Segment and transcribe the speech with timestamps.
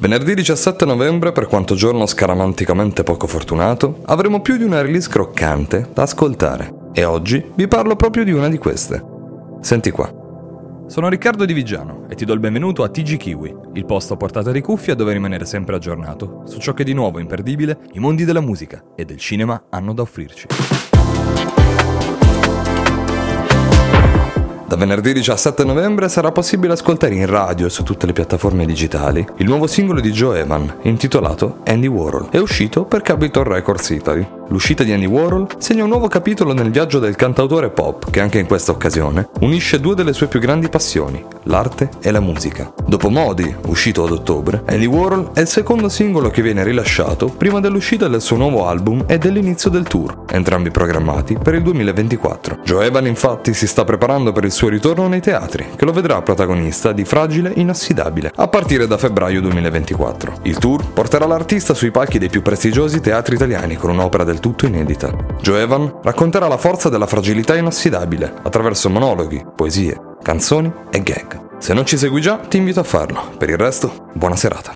[0.00, 5.90] Venerdì 17 novembre, per quanto giorno scaramanticamente poco fortunato, avremo più di una release croccante
[5.92, 6.72] da ascoltare.
[6.92, 9.04] E oggi vi parlo proprio di una di queste.
[9.60, 10.08] Senti qua.
[10.86, 14.16] Sono Riccardo Di Vigiano e ti do il benvenuto a TG Kiwi, il posto a
[14.16, 18.24] portata di cuffia dove rimanere sempre aggiornato su ciò che di nuovo imperdibile i mondi
[18.24, 20.46] della musica e del cinema hanno da offrirci.
[24.68, 29.26] Da venerdì 17 novembre sarà possibile ascoltare in radio e su tutte le piattaforme digitali
[29.36, 32.28] il nuovo singolo di Joe Evan, intitolato Andy Warhol.
[32.28, 34.37] È uscito per Capitol Records Italy.
[34.50, 38.38] L'uscita di Andy Warhol segna un nuovo capitolo nel viaggio del cantautore pop che anche
[38.38, 42.72] in questa occasione unisce due delle sue più grandi passioni, l'arte e la musica.
[42.86, 47.60] Dopo Modi, uscito ad ottobre, Andy Warhol è il secondo singolo che viene rilasciato prima
[47.60, 52.60] dell'uscita del suo nuovo album e dell'inizio del tour, entrambi programmati per il 2024.
[52.64, 56.22] Joe Evan infatti si sta preparando per il suo ritorno nei teatri, che lo vedrà
[56.22, 60.38] protagonista di Fragile Inossidabile, a partire da febbraio 2024.
[60.44, 64.66] Il tour porterà l'artista sui palchi dei più prestigiosi teatri italiani con un'opera del tutto
[64.66, 65.10] inedita.
[65.40, 71.46] Joe Evan racconterà la forza della fragilità inossidabile attraverso monologhi, poesie, canzoni e gag.
[71.58, 73.30] Se non ci segui già, ti invito a farlo.
[73.36, 74.66] Per il resto, buona serata.